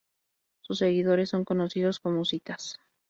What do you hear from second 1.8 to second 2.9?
como husitas.